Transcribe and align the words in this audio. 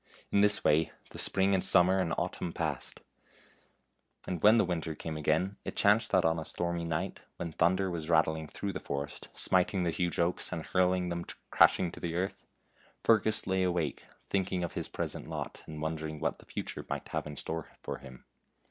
In 0.31 0.41
this 0.41 0.63
way 0.63 0.91
the 1.11 1.19
spring 1.19 1.53
and 1.53 1.63
summer 1.63 1.99
and 1.99 2.11
autumn 2.17 2.53
passed; 2.53 3.01
and 4.25 4.41
when 4.41 4.57
the 4.57 4.65
winter 4.65 4.95
came 4.95 5.15
again 5.15 5.57
it 5.63 5.75
chanced 5.75 6.09
that 6.09 6.25
on 6.25 6.39
a 6.39 6.43
stormy 6.43 6.85
night, 6.85 7.19
when 7.37 7.51
thunder 7.51 7.87
was 7.87 8.09
rattling 8.09 8.47
through 8.47 8.73
the 8.73 8.79
forest, 8.79 9.29
smiting 9.35 9.83
the 9.83 9.91
huge 9.91 10.17
oaks 10.17 10.51
and 10.51 10.65
hurling 10.65 11.09
them 11.09 11.25
crashing 11.51 11.91
to 11.91 11.99
the 11.99 12.15
earth, 12.15 12.47
Fergus 13.03 13.45
lay 13.45 13.61
awake 13.61 14.07
thinking 14.27 14.63
of 14.63 14.73
his 14.73 14.87
present 14.89 15.29
lot, 15.29 15.61
and 15.67 15.83
wondering 15.83 16.19
what 16.19 16.39
the 16.39 16.47
future 16.47 16.83
might 16.89 17.09
have 17.09 17.27
in 17.27 17.35
store 17.35 17.69
for 17.83 17.99
him. 17.99 18.25